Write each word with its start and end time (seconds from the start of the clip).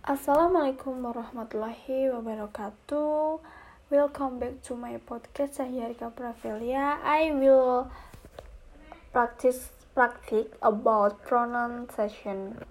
Assalamualaikum 0.00 1.04
warahmatullahi 1.04 2.08
wabarakatuh. 2.08 3.36
Welcome 3.92 4.40
back 4.40 4.56
to 4.64 4.72
my 4.72 4.96
podcast 4.96 5.60
saya 5.60 5.92
Rika 5.92 6.08
Pravelia. 6.08 6.96
I 7.04 7.36
will 7.36 7.92
practice 9.12 9.68
practice 9.92 10.48
about 10.64 11.20
pronunciation 11.28 12.64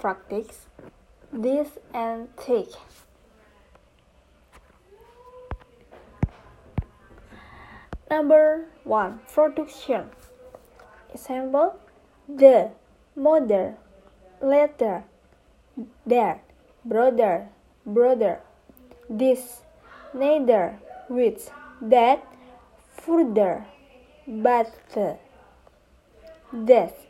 practice 0.00 0.64
this 1.28 1.76
and 1.92 2.32
take. 2.40 2.72
Number 8.08 8.72
one, 8.88 9.20
production. 9.28 10.08
Example: 11.12 11.76
the, 12.24 12.72
mother, 13.12 13.76
letter, 14.40 15.04
there, 16.08 16.40
brother, 16.84 17.48
brother, 17.86 18.40
this, 19.08 19.62
neither, 20.12 20.78
which, 21.08 21.42
that, 21.80 22.24
further, 22.96 23.66
but, 24.26 24.72
death, 26.64 27.06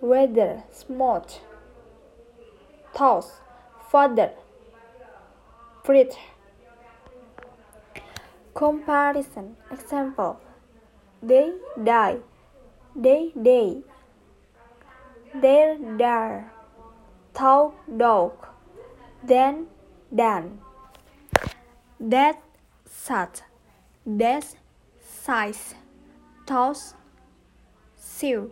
weather, 0.00 0.62
smart, 0.72 1.40
toss, 2.94 3.40
father, 3.90 4.32
fruit. 5.84 6.14
Comparison 8.54 9.56
example. 9.70 10.40
They 11.22 11.52
die, 11.82 12.18
they 12.94 13.32
day, 13.40 13.82
there 15.34 15.76
there 15.98 16.52
talk 17.34 17.74
dog, 17.98 18.32
then 19.22 19.66
done. 20.14 20.60
That 21.98 22.42
sat, 22.84 23.42
that 24.04 24.54
size, 25.00 25.74
toss, 26.46 26.94
sew. 27.96 28.50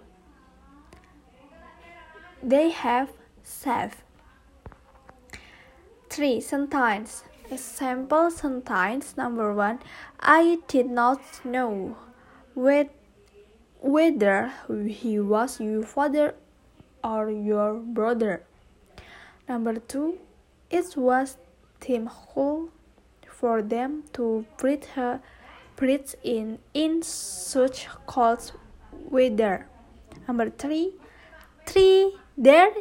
They 2.42 2.70
have 2.70 3.10
saved. 3.42 3.96
Three 6.10 6.40
sentence. 6.40 7.24
Example 7.50 8.30
sentence 8.30 9.16
number 9.16 9.52
one. 9.52 9.78
I 10.20 10.58
did 10.68 10.88
not 10.90 11.20
know 11.44 11.96
with 12.54 12.88
whether 13.80 14.52
he 14.88 15.20
was 15.20 15.60
your 15.60 15.82
father 15.82 16.34
or 17.02 17.30
your 17.30 17.74
brother. 17.74 18.44
Number 19.46 19.74
two, 19.76 20.18
it 20.74 20.96
was 20.96 21.36
difficult 21.78 22.70
for 23.28 23.62
them 23.62 24.02
to 24.12 24.44
breathe, 24.58 24.90
breathe 25.76 26.14
in 26.24 26.58
in 26.74 27.00
such 27.02 27.86
cold 28.06 28.50
weather. 28.90 29.66
Number 30.26 30.50
three, 30.50 30.94
three 31.64 32.18
there 32.36 32.72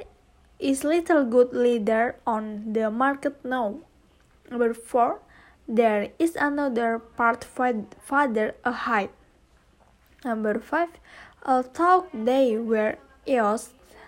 is 0.57 0.83
little 0.83 1.23
good 1.25 1.53
leather 1.53 2.15
on 2.25 2.73
the 2.73 2.89
market 2.89 3.45
now. 3.45 3.75
Number 4.49 4.73
four, 4.73 5.19
there 5.67 6.09
is 6.17 6.35
another 6.35 6.97
part 6.97 7.43
farther 7.45 8.55
ahead. 8.65 9.09
Number 10.25 10.59
five, 10.59 10.89
although 11.45 12.07
they 12.11 12.57
were 12.57 12.97
ill, 13.27 13.61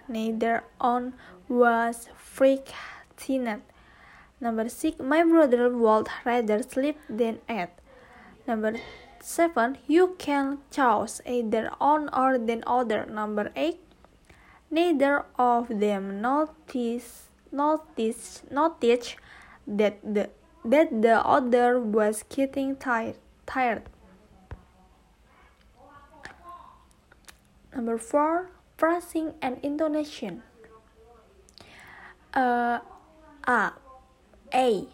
neither 0.07 0.63
on 0.81 1.13
was 1.47 2.09
frightened. 2.17 3.61
Number 4.39 4.67
six, 4.69 4.99
my 4.99 5.23
brother 5.23 5.69
would 5.69 6.07
rather 6.25 6.61
sleep 6.61 6.97
than 7.09 7.39
eat. 7.49 7.69
Number 8.47 8.75
seven, 9.21 9.77
you 9.87 10.15
can 10.17 10.59
choose 10.69 11.21
either 11.25 11.71
one 11.79 12.09
or 12.13 12.37
the 12.37 12.61
other. 12.67 13.05
Number 13.05 13.51
eight, 13.55 13.79
neither 14.69 15.25
of 15.39 15.67
them 15.79 16.21
notice 16.21 17.29
notice 17.51 18.43
notice 18.51 19.15
that 19.65 19.97
the 20.03 20.29
that 20.63 21.01
the 21.01 21.25
other 21.25 21.79
was 21.79 22.23
getting 22.27 22.75
tired 22.75 23.15
tired. 23.45 23.83
Number 27.73 27.97
four, 27.97 28.51
phrasing 28.77 29.33
and 29.41 29.59
intonation. 29.63 30.43
Uh, 32.33 32.79
a 33.47 33.71
a 34.55 34.87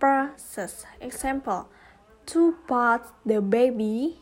process. 0.00 0.84
Example 1.00 1.68
to 2.26 2.56
put 2.66 3.02
the 3.24 3.40
baby 3.40 4.18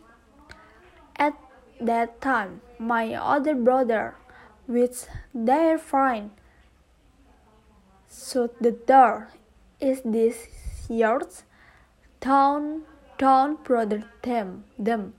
at 1.17 1.35
that 1.81 2.21
time. 2.21 2.61
My 2.79 3.15
other 3.15 3.55
brother 3.55 4.15
with 4.69 5.09
their 5.35 5.79
friend 5.79 6.31
shut 8.13 8.55
the 8.63 8.73
door. 8.73 9.31
Is 9.81 10.03
this 10.05 10.47
yours? 10.89 11.43
Don't 12.21 12.85
don't 13.19 13.65
brother 13.65 14.05
them 14.23 14.65
them. 14.79 15.15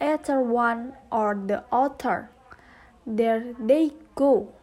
Either 0.00 0.40
one 0.40 0.94
or 1.10 1.34
the 1.34 1.64
other. 1.72 2.30
There 3.06 3.54
they 3.58 3.92
go 4.14 4.54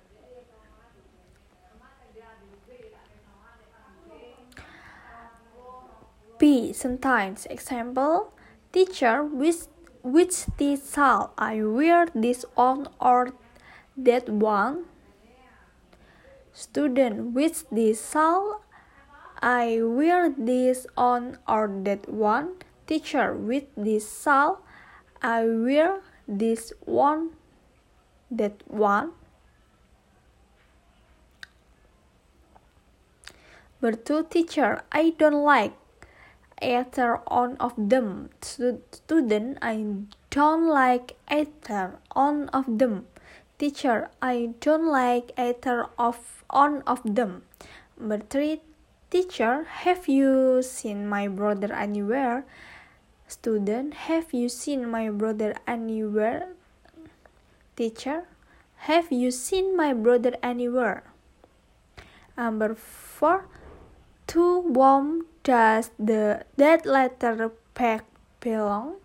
B. 6.39 6.73
Sometimes. 6.73 7.45
Example 7.47 8.33
Teacher, 8.72 9.23
which, 9.23 9.67
which 10.03 10.45
this 10.57 10.94
shall 10.94 11.33
I 11.38 11.61
wear 11.63 12.07
this 12.16 12.45
on 12.55 12.88
or 13.00 13.33
that 13.97 14.29
one? 14.29 14.85
Student, 16.53 17.33
which 17.33 17.67
this 17.72 18.11
shall 18.11 18.63
I 19.41 19.81
wear 19.81 20.29
this 20.29 20.88
on 20.95 21.39
or 21.47 21.67
that 21.83 22.07
one? 22.09 22.56
Teacher, 22.88 23.33
with 23.33 23.66
this 23.75 24.23
shall 24.23 24.63
I 25.21 25.45
wear 25.45 26.01
this 26.27 26.71
one, 26.85 27.31
that 28.29 28.61
one? 28.67 29.11
Bertu 33.81 34.29
teacher, 34.29 34.83
I 34.91 35.16
don't 35.17 35.44
like 35.44 35.73
either 36.62 37.22
one 37.28 37.58
of 37.58 37.74
them. 37.78 38.30
Student, 38.42 39.58
I 39.62 39.86
don't 40.30 40.68
like 40.68 41.18
either 41.28 42.00
one 42.14 42.50
of 42.50 42.66
them. 42.78 43.08
Teacher, 43.58 44.09
I 44.22 44.53
don't 44.59 44.88
like 44.88 45.31
either 45.38 45.88
of 45.98 46.44
one 46.50 46.81
of 46.88 47.02
them. 47.03 47.44
Number 48.00 48.19
three, 48.19 48.62
teacher, 49.09 49.66
have 49.84 50.08
you 50.08 50.62
seen 50.64 51.08
my 51.08 51.28
brother 51.28 51.74
anywhere? 51.74 52.46
Student, 53.28 53.94
have 54.09 54.34
you 54.34 54.50
seen 54.50 54.90
my 54.90 55.09
brother 55.09 55.56
anywhere? 55.68 56.50
Teacher, 57.75 58.24
have 58.88 59.12
you 59.12 59.31
seen 59.31 59.75
my 59.75 59.94
brother 59.94 60.36
anywhere? 60.42 61.03
Number 62.38 62.74
four, 62.74 63.46
to 64.29 64.62
whom 64.62 65.25
does 65.44 65.90
the 65.97 66.45
that 66.57 66.85
letter 66.85 67.51
pack 67.73 68.06
belong? 68.40 69.01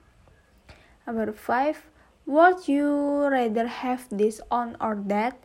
Number 1.06 1.32
five, 1.32 1.88
would 2.26 2.68
you 2.68 3.28
rather 3.28 3.66
have 3.66 4.08
this 4.10 4.40
on 4.50 4.76
or 4.80 5.00
that? 5.08 5.40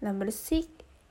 Number 0.00 0.30
six, 0.30 0.68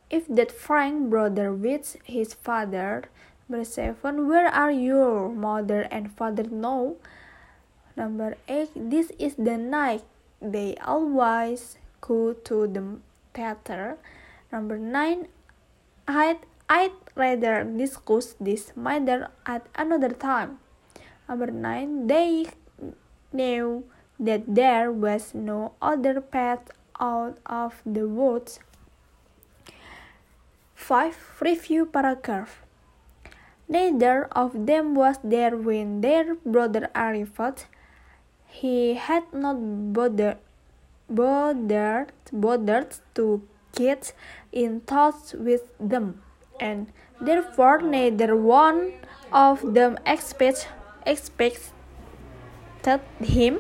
if 0.10 0.28
that 0.28 0.52
Frank 0.52 1.10
brother 1.10 1.52
with 1.52 1.98
his 2.04 2.34
father. 2.34 3.04
Number 3.50 3.66
seven, 3.66 4.28
where 4.28 4.48
are 4.48 4.72
your 4.72 5.28
mother 5.28 5.88
and 5.92 6.12
father 6.12 6.44
now? 6.44 6.96
Number 7.98 8.38
eight, 8.48 8.72
this 8.76 9.12
is 9.20 9.36
the 9.36 9.58
night 9.58 10.04
they 10.42 10.76
always 10.80 11.78
go 12.00 12.34
to 12.34 12.68
the 12.68 13.00
theater. 13.34 13.98
Number 14.52 14.78
nine, 14.78 15.28
I 16.08 16.40
I'd 16.74 16.98
rather 17.14 17.64
discuss 17.64 18.34
this 18.40 18.74
matter 18.76 19.30
at 19.46 19.68
another 19.76 20.10
time. 20.10 20.58
Number 21.30 21.52
nine, 21.52 22.08
they 22.08 22.48
knew 23.32 23.84
that 24.20 24.42
there 24.48 24.92
was 24.92 25.36
no 25.36 25.74
other 25.80 26.20
path 26.20 26.72
out 27.00 27.38
of 27.46 27.80
the 27.86 28.08
woods. 28.08 28.60
5. 30.74 31.16
Review 31.42 31.86
paragraph. 31.86 32.64
Neither 33.70 34.26
of 34.32 34.66
them 34.66 34.96
was 34.96 35.18
there 35.24 35.56
when 35.56 36.02
their 36.02 36.34
brother 36.44 36.90
arrived. 36.96 37.66
He 38.48 38.96
had 38.96 39.32
not 39.32 39.94
bothered, 39.94 40.38
bothered, 41.08 42.12
bothered 42.32 42.98
to 43.14 43.44
get 43.76 44.14
in 44.52 44.82
touch 44.82 45.34
with 45.34 45.70
them. 45.80 46.24
And 46.60 46.88
therefore 47.20 47.82
neither 47.82 48.36
one 48.36 48.94
of 49.32 49.74
them 49.74 49.98
expect, 50.06 50.68
expected 51.06 51.72
him. 53.20 53.60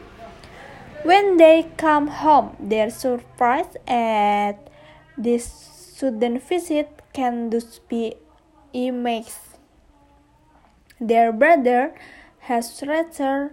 When 1.04 1.38
they 1.38 1.70
come 1.78 2.08
home, 2.08 2.56
their 2.60 2.90
surprise 2.90 3.76
at 3.88 4.70
this 5.18 5.46
sudden 5.46 6.40
visit 6.40 7.02
can 7.14 7.50
thus 7.50 7.80
be 7.80 8.16
immense. 8.74 9.40
Their 11.00 11.34
brother 11.34 11.94
has 12.40 12.82
returned 12.82 13.52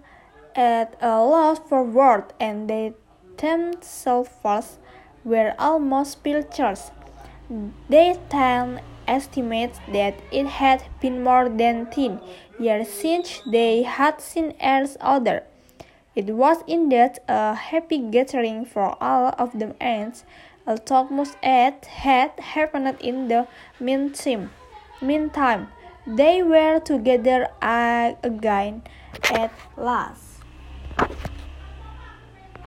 at 0.55 0.97
a 1.01 1.23
loss 1.23 1.59
for 1.59 1.83
words, 1.83 2.33
and 2.39 2.69
they 2.71 2.95
themselves 3.39 4.79
were 5.25 5.55
almost 5.59 6.13
speechless. 6.13 6.91
They 7.89 8.17
then 8.31 8.81
estimated 9.11 9.77
that 9.93 10.15
it 10.31 10.47
had 10.47 10.85
been 11.01 11.23
more 11.23 11.49
than 11.49 11.91
ten 11.91 12.21
years 12.59 12.89
since 12.89 13.43
they 13.51 13.83
had 13.83 14.21
seen 14.21 14.53
each 14.53 14.97
other. 15.01 15.43
It 16.15 16.27
was 16.27 16.63
indeed 16.67 17.19
a 17.29 17.55
happy 17.55 17.99
gathering 17.99 18.65
for 18.65 18.97
all 19.03 19.35
of 19.39 19.59
them 19.59 19.75
and 19.81 20.15
almost 20.91 21.37
as 21.43 21.75
had 21.85 22.31
happened 22.39 22.97
in 23.01 23.29
the 23.29 23.47
meantime. 23.81 24.51
Meantime, 25.03 25.69
they 26.07 26.43
were 26.43 26.79
together 26.81 27.49
again 27.63 28.83
at 29.33 29.53
last. 29.77 30.43